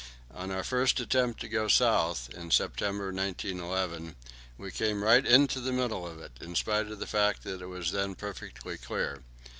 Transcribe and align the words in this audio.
On 0.33 0.49
our 0.49 0.63
first 0.63 0.99
attempt 0.99 1.39
to 1.41 1.47
go 1.47 1.67
south, 1.67 2.27
in 2.31 2.49
September, 2.49 3.13
1911, 3.13 4.15
we 4.57 4.71
came 4.71 5.03
right 5.03 5.23
into 5.23 5.59
the 5.59 5.71
middle 5.71 6.07
of 6.07 6.19
it, 6.19 6.39
in 6.41 6.55
spite 6.55 6.87
of 6.87 6.97
the 6.97 7.05
fact 7.05 7.43
that 7.43 7.61
it 7.61 7.67
was 7.67 7.91
then 7.91 8.15
perfectly 8.15 8.79
clear. 8.79 9.21